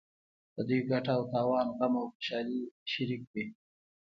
د 0.55 0.57
دوی 0.67 0.81
ګټه 0.89 1.11
او 1.17 1.23
تاوان 1.33 1.67
غم 1.77 1.93
او 2.01 2.05
خوشحالي 2.13 2.61
شریک 2.91 3.21
وي. 3.33 3.45